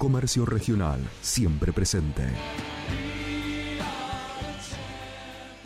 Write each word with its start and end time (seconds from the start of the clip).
Comercio 0.00 0.46
Regional, 0.46 1.00
siempre 1.22 1.72
presente. 1.72 2.22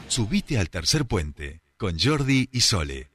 Subite 0.08 0.58
al 0.58 0.70
tercer 0.70 1.04
puente 1.04 1.60
con 1.76 1.98
Jordi 1.98 2.48
y 2.50 2.62
Sole. 2.62 3.11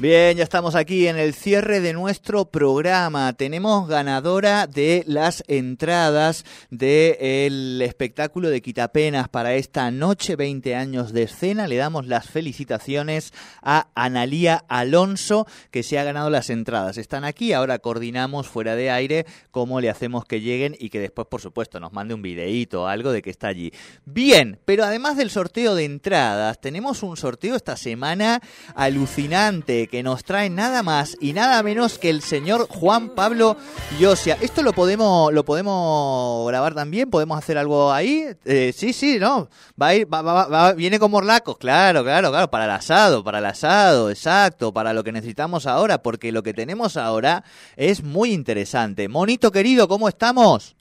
Bien, 0.00 0.34
ya 0.34 0.44
estamos 0.44 0.76
aquí 0.76 1.08
en 1.08 1.18
el 1.18 1.34
cierre 1.34 1.80
de 1.80 1.92
nuestro 1.92 2.46
programa. 2.46 3.34
Tenemos 3.34 3.86
ganadora 3.86 4.66
de 4.66 5.04
las 5.06 5.44
entradas 5.46 6.46
del 6.70 7.82
espectáculo 7.82 8.48
de 8.48 8.62
Quitapenas 8.62 9.28
para 9.28 9.52
esta 9.56 9.90
noche, 9.90 10.36
20 10.36 10.74
años 10.74 11.12
de 11.12 11.24
escena. 11.24 11.68
Le 11.68 11.76
damos 11.76 12.06
las 12.06 12.30
felicitaciones 12.30 13.34
a 13.60 13.88
Analía 13.94 14.64
Alonso, 14.68 15.46
que 15.70 15.82
se 15.82 15.98
ha 15.98 16.04
ganado 16.04 16.30
las 16.30 16.48
entradas. 16.48 16.96
Están 16.96 17.24
aquí, 17.24 17.52
ahora 17.52 17.78
coordinamos 17.78 18.48
fuera 18.48 18.76
de 18.76 18.90
aire 18.90 19.26
cómo 19.50 19.82
le 19.82 19.90
hacemos 19.90 20.24
que 20.24 20.40
lleguen 20.40 20.74
y 20.80 20.88
que 20.88 20.98
después, 21.00 21.28
por 21.28 21.42
supuesto, 21.42 21.78
nos 21.78 21.92
mande 21.92 22.14
un 22.14 22.22
videíto 22.22 22.84
o 22.84 22.86
algo 22.86 23.12
de 23.12 23.20
que 23.20 23.28
está 23.28 23.48
allí. 23.48 23.70
Bien, 24.06 24.60
pero 24.64 24.82
además 24.82 25.18
del 25.18 25.28
sorteo 25.28 25.74
de 25.74 25.84
entradas, 25.84 26.58
tenemos 26.58 27.02
un 27.02 27.18
sorteo 27.18 27.54
esta 27.54 27.76
semana 27.76 28.40
alucinante 28.74 29.89
que 29.90 30.02
nos 30.02 30.24
trae 30.24 30.48
nada 30.48 30.82
más 30.82 31.16
y 31.20 31.32
nada 31.32 31.62
menos 31.62 31.98
que 31.98 32.10
el 32.10 32.22
señor 32.22 32.68
Juan 32.68 33.10
Pablo 33.10 33.56
Yosia. 33.98 34.36
¿Esto 34.40 34.62
lo 34.62 34.72
podemos, 34.72 35.32
lo 35.32 35.44
podemos 35.44 36.46
grabar 36.48 36.74
también? 36.74 37.10
¿Podemos 37.10 37.36
hacer 37.36 37.58
algo 37.58 37.92
ahí? 37.92 38.26
Eh, 38.44 38.72
sí, 38.72 38.92
sí, 38.92 39.18
¿no? 39.18 39.48
Va 39.80 39.88
a 39.88 39.94
ir, 39.96 40.12
va, 40.12 40.22
va, 40.22 40.46
va, 40.46 40.72
viene 40.74 41.00
con 41.00 41.10
morlacos, 41.10 41.58
claro, 41.58 42.04
claro, 42.04 42.30
claro, 42.30 42.48
para 42.48 42.66
el 42.66 42.70
asado, 42.70 43.24
para 43.24 43.38
el 43.38 43.46
asado, 43.46 44.10
exacto, 44.10 44.72
para 44.72 44.92
lo 44.92 45.02
que 45.02 45.12
necesitamos 45.12 45.66
ahora, 45.66 46.02
porque 46.02 46.30
lo 46.30 46.42
que 46.44 46.54
tenemos 46.54 46.96
ahora 46.96 47.42
es 47.76 48.02
muy 48.04 48.32
interesante. 48.32 49.08
Monito 49.08 49.50
querido, 49.50 49.88
¿cómo 49.88 50.08
estamos? 50.08 50.76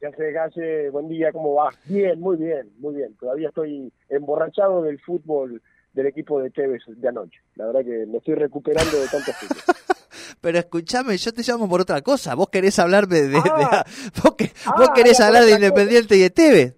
¿Qué 0.00 0.06
hace, 0.06 0.38
hace? 0.38 0.90
Buen 0.90 1.08
día, 1.08 1.30
¿cómo 1.30 1.54
va? 1.54 1.70
Bien, 1.84 2.18
muy 2.20 2.36
bien, 2.36 2.70
muy 2.78 2.94
bien. 2.94 3.14
Todavía 3.16 3.48
estoy 3.48 3.92
emborrachado 4.08 4.82
del 4.82 4.98
fútbol 5.00 5.62
del 5.94 6.06
equipo 6.06 6.40
de 6.40 6.50
Tevez 6.50 6.82
de 6.86 7.08
anoche. 7.08 7.38
La 7.56 7.66
verdad 7.66 7.80
que 7.84 8.04
me 8.06 8.18
estoy 8.18 8.34
recuperando 8.34 8.98
de 9.00 9.06
tantos 9.08 9.34
fútbol. 9.36 9.74
Pero 10.40 10.58
escúchame, 10.58 11.16
yo 11.16 11.32
te 11.32 11.42
llamo 11.42 11.68
por 11.68 11.80
otra 11.80 12.02
cosa. 12.02 12.34
Vos 12.34 12.48
querés 12.50 12.78
hablar 12.78 13.06
de... 13.08 13.36
Ah. 13.44 13.84
de- 13.86 14.20
vos, 14.22 14.34
que- 14.34 14.50
Ah, 14.66 14.74
vos 14.76 14.90
querés 14.94 15.18
hablar 15.20 15.44
de. 15.44 15.52
Independiente 15.52 16.16
y 16.16 16.20
de 16.20 16.30
Tevez. 16.30 16.74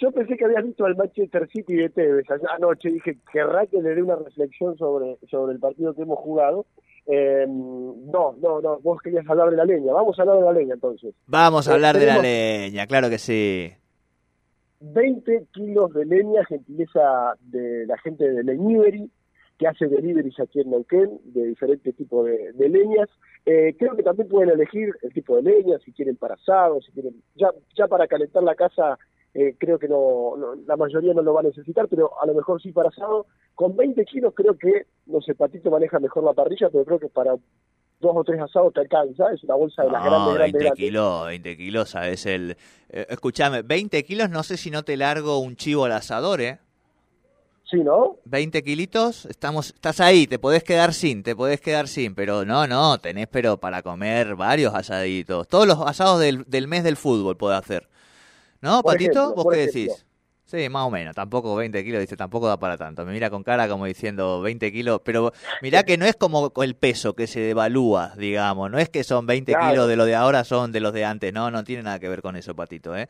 Yo 0.00 0.10
pensé 0.10 0.36
que 0.36 0.44
habías 0.44 0.64
visto 0.64 0.84
al 0.84 0.96
Manchester 0.96 1.48
City 1.52 1.74
de 1.76 1.88
Tevez 1.90 2.24
anoche. 2.56 2.90
Dije, 2.90 3.18
querrá 3.32 3.66
que 3.66 3.80
le 3.80 3.94
dé 3.94 4.02
una 4.02 4.16
reflexión 4.16 4.76
sobre, 4.78 5.16
sobre 5.30 5.52
el 5.52 5.60
partido 5.60 5.94
que 5.94 6.02
hemos 6.02 6.18
jugado. 6.18 6.66
Eh, 7.06 7.44
no, 7.48 8.34
no, 8.40 8.60
no. 8.60 8.78
Vos 8.80 9.00
querías 9.02 9.28
hablar 9.28 9.50
de 9.50 9.56
la 9.56 9.64
leña. 9.64 9.92
Vamos 9.92 10.18
a 10.18 10.22
hablar 10.22 10.38
de 10.38 10.44
la 10.44 10.52
leña 10.52 10.74
entonces. 10.74 11.14
Vamos 11.26 11.68
a 11.68 11.74
hablar 11.74 11.98
de 11.98 12.06
la 12.06 12.18
leña, 12.18 12.86
claro 12.86 13.10
que 13.10 13.18
sí. 13.18 13.72
20 14.82 15.46
kilos 15.52 15.92
de 15.94 16.04
leña, 16.04 16.44
gentileza 16.44 17.34
de 17.40 17.86
la 17.86 17.96
gente 17.98 18.28
de 18.30 18.42
Leñiberi, 18.42 19.10
que 19.58 19.68
hace 19.68 19.86
deliveries 19.86 20.38
aquí 20.40 20.60
en 20.60 20.70
Neuquén, 20.70 21.20
de 21.24 21.46
diferentes 21.46 21.94
tipos 21.94 22.26
de, 22.26 22.52
de 22.52 22.68
leñas. 22.68 23.08
Eh, 23.46 23.74
creo 23.78 23.94
que 23.96 24.02
también 24.02 24.28
pueden 24.28 24.50
elegir 24.50 24.94
el 25.02 25.12
tipo 25.12 25.36
de 25.36 25.42
leña, 25.42 25.78
si 25.84 25.92
quieren 25.92 26.16
para 26.16 26.34
asado, 26.34 26.80
si 26.80 26.90
quieren... 26.92 27.14
Ya, 27.36 27.50
ya 27.76 27.86
para 27.86 28.08
calentar 28.08 28.42
la 28.42 28.54
casa, 28.56 28.98
eh, 29.34 29.54
creo 29.58 29.78
que 29.78 29.88
no, 29.88 30.36
no- 30.36 30.54
la 30.66 30.76
mayoría 30.76 31.14
no 31.14 31.22
lo 31.22 31.34
va 31.34 31.40
a 31.40 31.44
necesitar, 31.44 31.86
pero 31.88 32.20
a 32.20 32.26
lo 32.26 32.34
mejor 32.34 32.60
sí 32.60 32.72
para 32.72 32.88
asado. 32.88 33.26
Con 33.54 33.76
20 33.76 34.04
kilos 34.04 34.34
creo 34.34 34.56
que, 34.58 34.86
no 35.06 35.20
sé, 35.20 35.34
Patito 35.34 35.70
maneja 35.70 36.00
mejor 36.00 36.24
la 36.24 36.32
parrilla, 36.32 36.68
pero 36.70 36.84
creo 36.84 36.98
que 36.98 37.08
para 37.08 37.36
dos 38.02 38.12
o 38.14 38.22
tres 38.24 38.40
asados 38.40 38.74
te 38.74 38.80
alcanza. 38.80 39.32
Es 39.32 39.42
una 39.44 39.54
bolsa 39.54 39.82
de 39.84 39.90
las 39.90 40.02
No, 40.02 40.34
grandes, 40.34 40.38
20 40.38 40.58
grandes, 40.58 40.72
kilos, 40.74 41.26
20 41.26 41.56
kilos, 41.56 41.88
sabes 41.90 42.26
el... 42.26 42.56
eh, 42.90 43.06
escúchame, 43.08 43.62
20 43.62 44.04
kilos, 44.04 44.28
no 44.28 44.42
sé 44.42 44.56
si 44.58 44.70
no 44.70 44.82
te 44.82 44.96
largo 44.98 45.38
un 45.38 45.56
chivo 45.56 45.86
al 45.86 45.92
asador, 45.92 46.40
¿eh? 46.42 46.58
Sí, 47.64 47.78
¿no? 47.78 48.18
20 48.26 48.62
kilitos, 48.62 49.24
estamos, 49.26 49.68
estás 49.68 50.00
ahí, 50.00 50.26
te 50.26 50.38
podés 50.38 50.62
quedar 50.62 50.92
sin, 50.92 51.22
te 51.22 51.34
podés 51.34 51.60
quedar 51.60 51.88
sin, 51.88 52.14
pero 52.14 52.44
no, 52.44 52.66
no, 52.66 52.98
tenés 52.98 53.28
pero 53.28 53.56
para 53.56 53.82
comer 53.82 54.34
varios 54.36 54.74
asaditos. 54.74 55.48
Todos 55.48 55.66
los 55.66 55.78
asados 55.80 56.20
del, 56.20 56.44
del 56.46 56.68
mes 56.68 56.84
del 56.84 56.96
fútbol 56.96 57.38
podés 57.38 57.60
hacer. 57.60 57.88
¿No, 58.60 58.82
Por 58.82 58.92
Patito? 58.92 59.20
ejemplo, 59.22 59.34
¿Vos 59.44 59.46
qué 59.54 59.64
ejemplo. 59.64 59.80
decís? 59.80 60.06
Sí, 60.52 60.68
más 60.68 60.86
o 60.86 60.90
menos, 60.90 61.14
tampoco 61.14 61.54
20 61.56 61.82
kilos, 61.82 62.00
dice, 62.02 62.14
tampoco 62.14 62.46
da 62.46 62.58
para 62.58 62.76
tanto. 62.76 63.06
Me 63.06 63.12
mira 63.12 63.30
con 63.30 63.42
cara 63.42 63.66
como 63.68 63.86
diciendo 63.86 64.42
20 64.42 64.70
kilos, 64.70 65.00
pero 65.02 65.32
mirá 65.62 65.82
que 65.82 65.96
no 65.96 66.04
es 66.04 66.14
como 66.14 66.52
el 66.62 66.74
peso 66.74 67.14
que 67.14 67.26
se 67.26 67.40
devalúa, 67.40 68.12
digamos, 68.18 68.70
no 68.70 68.78
es 68.78 68.90
que 68.90 69.02
son 69.02 69.24
20 69.26 69.52
Claro. 69.52 69.70
kilos 69.70 69.88
de 69.88 69.96
lo 69.96 70.04
de 70.04 70.14
ahora, 70.14 70.44
son 70.44 70.70
de 70.70 70.80
los 70.80 70.92
de 70.92 71.06
antes, 71.06 71.32
no, 71.32 71.50
no 71.50 71.64
tiene 71.64 71.84
nada 71.84 71.98
que 71.98 72.08
ver 72.10 72.20
con 72.20 72.36
eso, 72.36 72.54
Patito, 72.54 72.94
¿eh? 72.94 73.08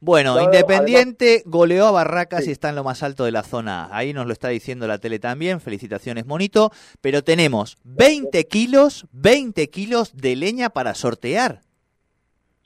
Bueno, 0.00 0.34
No, 0.34 0.40
no, 0.40 0.44
Independiente 0.44 1.42
goleó 1.46 1.86
a 1.86 1.92
Barracas 1.92 2.44
Sí. 2.44 2.50
y 2.50 2.52
está 2.52 2.68
en 2.68 2.74
lo 2.76 2.84
más 2.84 3.02
alto 3.02 3.24
de 3.24 3.32
la 3.32 3.42
zona 3.42 3.86
A. 3.86 3.96
Ahí 3.96 4.12
nos 4.12 4.26
lo 4.26 4.34
está 4.34 4.48
diciendo 4.48 4.86
la 4.86 4.98
tele 4.98 5.18
también, 5.18 5.62
felicitaciones, 5.62 6.26
monito, 6.26 6.72
pero 7.00 7.24
tenemos 7.24 7.78
20 7.84 8.46
kilos, 8.48 9.06
20 9.12 9.70
kilos 9.70 10.14
de 10.14 10.36
leña 10.36 10.68
para 10.68 10.92
sortear. 10.94 11.60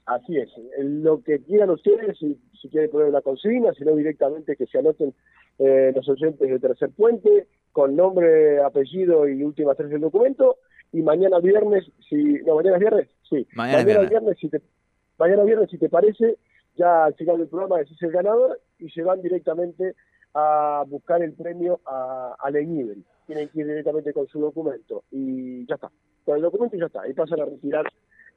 Así 0.07 0.37
es. 0.37 0.49
Lo 0.79 1.21
que 1.23 1.41
quieran 1.43 1.71
ustedes, 1.71 2.17
si, 2.19 2.39
si 2.61 2.69
quieren 2.69 2.91
poner 2.91 3.09
una 3.09 3.21
consigna, 3.21 3.73
si 3.73 3.85
no 3.85 3.95
directamente 3.95 4.57
que 4.57 4.67
se 4.67 4.79
anoten 4.79 5.15
eh, 5.59 5.93
los 5.95 6.09
oyentes 6.09 6.49
de 6.49 6.59
Tercer 6.59 6.91
Puente, 6.91 7.47
con 7.73 7.97
nombre, 7.97 8.63
apellido 8.63 9.29
y 9.29 9.43
últimas 9.43 9.77
tres 9.77 9.91
del 9.91 10.01
documento. 10.01 10.57
Y 10.93 11.03
mañana 11.03 11.41
viernes, 11.41 11.85
si 12.09 12.41
no, 12.45 12.57
mañana 12.57 12.77
es 12.77 12.81
viernes, 12.81 13.09
sí. 13.29 13.47
Mañana 13.55 13.81
es 13.81 13.87
viernes. 13.87 14.11
viernes, 14.11 14.39
si 14.39 14.49
te, 14.49 14.63
mañana 15.19 15.43
viernes, 15.45 15.71
si 15.71 15.79
te 15.79 15.89
parece, 15.89 16.39
ya 16.77 17.07
al 17.07 17.15
final 17.15 17.39
del 17.39 17.49
programa 17.49 17.79
decís 17.79 18.01
el 18.03 18.13
ganador 18.13 18.61
y 18.79 18.89
se 18.91 19.03
van 19.03 19.21
directamente 19.21 19.95
a 20.35 20.85
buscar 20.87 21.23
el 21.23 21.33
premio 21.33 21.81
a, 21.87 22.37
a 22.39 22.51
Leñibel. 22.51 23.05
Tienen 23.27 23.49
que 23.49 23.61
ir 23.61 23.67
directamente 23.67 24.13
con 24.13 24.27
su 24.29 24.41
documento 24.41 25.05
y 25.11 25.67
ya 25.67 25.75
está. 25.75 25.91
Con 26.25 26.37
el 26.37 26.43
documento 26.43 26.77
y 26.77 26.81
ya 26.81 26.87
está. 26.87 27.09
Y 27.09 27.15
pasan 27.15 27.41
a 27.41 27.47
retirar 27.47 27.85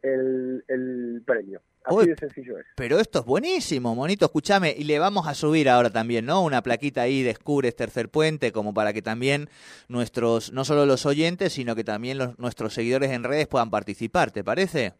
el, 0.02 0.64
el 0.68 1.22
premio. 1.26 1.62
Así 1.84 1.96
Uy, 1.96 2.06
de 2.08 2.16
sencillo 2.18 2.58
es. 2.60 2.66
Pero 2.76 3.00
esto 3.00 3.20
es 3.20 3.26
buenísimo, 3.26 3.96
monito, 3.96 4.26
escúchame, 4.26 4.76
y 4.78 4.84
le 4.84 5.00
vamos 5.00 5.28
a 5.28 5.34
subir 5.34 5.70
ahora 5.70 5.90
también, 5.90 6.26
¿no? 6.26 6.44
Una 6.44 6.62
plaquita 6.62 7.02
ahí, 7.04 7.24
descubres 7.24 7.76
Tercer 7.76 8.10
Puente, 8.10 8.52
como 8.52 8.74
para 8.74 8.92
que 8.94 9.02
también 9.02 9.50
nuestros, 9.88 10.52
no 10.52 10.66
solo 10.66 10.86
los 10.86 11.06
oyentes, 11.06 11.54
sino 11.54 11.76
que 11.76 11.84
también 11.84 12.18
los, 12.18 12.38
nuestros 12.38 12.74
seguidores 12.74 13.12
en 13.12 13.24
redes 13.24 13.48
puedan 13.48 13.70
participar, 13.72 14.30
¿te 14.32 14.44
parece? 14.44 14.94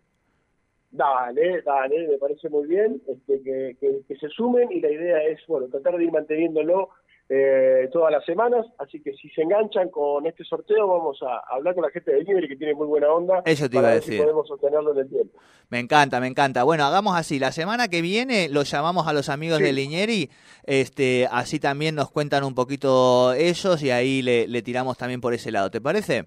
Dale, 0.92 1.62
dale, 1.62 2.08
me 2.08 2.18
parece 2.18 2.50
muy 2.50 2.68
bien 2.68 3.00
este, 3.08 3.42
que, 3.44 3.78
que- 3.80 4.02
que 4.08 4.16
se 4.16 4.28
sumen 4.30 4.72
y 4.72 4.82
la 4.82 4.90
idea 4.90 5.24
es, 5.24 5.40
bueno, 5.48 5.68
tratar 5.68 5.96
de 5.98 6.06
ir 6.06 6.12
manteniéndolo 6.12 6.90
eh, 7.32 7.88
todas 7.94 8.12
las 8.12 8.26
semanas, 8.26 8.66
así 8.80 9.02
que 9.04 9.14
si 9.14 9.30
se 9.30 9.44
enganchan 9.44 9.90
con 9.90 10.26
este 10.26 10.44
sorteo 10.44 10.88
vamos 10.88 11.20
a 11.22 11.54
hablar 11.56 11.76
con 11.76 11.84
la 11.84 11.92
gente 11.92 12.12
de 12.12 12.24
Libre 12.24 12.48
que 12.48 12.56
tiene 12.56 12.74
muy 12.74 12.88
buena 12.88 13.08
onda 13.14 13.44
Eso 13.46 13.70
te 13.70 13.76
para 13.76 13.80
iba 13.80 13.90
a 13.90 13.94
ver 13.94 14.02
si 14.04 14.10
decir. 14.12 14.24
podemos 14.24 14.48
sostenerlo 14.48 14.94
en 14.94 14.98
el 15.00 15.10
tiempo. 15.10 15.38
Me 15.70 15.80
encanta, 15.80 16.20
me 16.20 16.26
encanta. 16.28 16.64
Bueno, 16.64 16.86
hagamos 16.86 17.16
así. 17.16 17.38
La 17.38 17.52
semana 17.52 17.88
que 17.88 18.02
viene 18.02 18.50
los 18.50 18.70
llamamos 18.72 19.08
a 19.08 19.14
los 19.14 19.30
amigos 19.30 19.60
Sí. 19.60 19.64
de 19.66 19.74
Liñeri. 19.74 20.30
Este, 20.64 21.28
así 21.32 21.60
también 21.60 21.94
nos 21.94 22.10
cuentan 22.10 22.44
un 22.44 22.56
poquito 22.56 23.34
ellos 23.34 23.84
y 23.84 23.92
ahí 23.92 24.24
le, 24.24 24.48
le 24.48 24.62
tiramos 24.64 24.98
también 24.98 25.22
por 25.22 25.36
ese 25.36 25.52
lado. 25.52 25.70
¿Te 25.70 25.80
parece? 25.82 26.26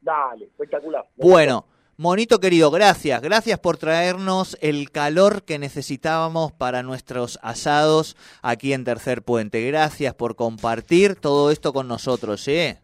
Dale, 0.00 0.46
espectacular. 0.46 1.04
Bueno, 1.16 1.66
monito 2.00 2.38
querido, 2.38 2.70
gracias. 2.70 3.20
Gracias 3.20 3.58
por 3.58 3.76
traernos 3.76 4.56
el 4.62 4.90
calor 4.90 5.42
que 5.42 5.58
necesitábamos 5.58 6.50
para 6.50 6.82
nuestros 6.82 7.38
asados 7.42 8.16
aquí 8.40 8.72
en 8.72 8.84
Tercer 8.84 9.20
Puente. 9.20 9.66
Gracias 9.66 10.14
por 10.14 10.34
compartir 10.34 11.20
todo 11.20 11.50
esto 11.50 11.74
con 11.74 11.88
nosotros, 11.88 12.48
¿eh? 12.48 12.78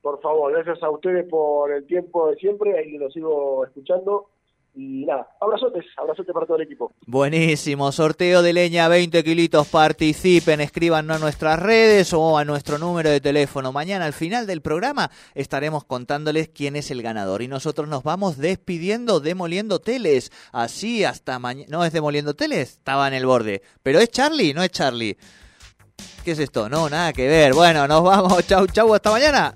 Por 0.00 0.22
favor, 0.22 0.52
gracias 0.52 0.82
a 0.82 0.88
ustedes 0.88 1.28
por 1.28 1.70
el 1.70 1.86
tiempo 1.86 2.30
de 2.30 2.36
siempre, 2.36 2.78
ahí 2.78 2.96
lo 2.96 3.10
sigo 3.10 3.66
escuchando. 3.66 4.30
Y 4.74 5.04
nada, 5.04 5.28
abrazotes, 5.38 5.84
abrazotes 5.98 6.32
para 6.32 6.46
todo 6.46 6.56
el 6.56 6.62
equipo. 6.62 6.94
Buenísimo, 7.06 7.92
sorteo 7.92 8.40
de 8.40 8.54
leña 8.54 8.88
20 8.88 9.22
kilitos, 9.22 9.68
participen, 9.68 10.62
escríbanos 10.62 11.16
a 11.16 11.20
nuestras 11.20 11.58
redes 11.58 12.14
o 12.14 12.38
a 12.38 12.44
nuestro 12.46 12.78
número 12.78 13.10
de 13.10 13.20
teléfono. 13.20 13.70
Mañana 13.70 14.06
al 14.06 14.14
final 14.14 14.46
del 14.46 14.62
programa 14.62 15.10
estaremos 15.34 15.84
contándoles 15.84 16.48
quién 16.48 16.76
es 16.76 16.90
el 16.90 17.02
ganador 17.02 17.42
y 17.42 17.48
nosotros 17.48 17.86
nos 17.86 18.02
vamos 18.02 18.38
despidiendo 18.38 19.20
demoliendo 19.20 19.78
teles. 19.78 20.32
Así 20.52 21.04
hasta 21.04 21.38
mañana. 21.38 21.68
No 21.68 21.84
es 21.84 21.92
demoliendo 21.92 22.34
teles, 22.34 22.70
estaba 22.70 23.08
en 23.08 23.14
el 23.14 23.26
borde. 23.26 23.60
Pero 23.82 23.98
es 23.98 24.08
Charlie, 24.10 24.54
no 24.54 24.62
es 24.62 24.70
Charlie. 24.70 25.18
¿Qué 26.24 26.30
es 26.30 26.38
esto? 26.38 26.68
No, 26.68 26.88
nada 26.88 27.12
que 27.12 27.28
ver. 27.28 27.52
Bueno, 27.52 27.86
nos 27.86 28.02
vamos. 28.02 28.46
Chau, 28.46 28.66
chau, 28.68 28.94
hasta 28.94 29.10
mañana. 29.10 29.54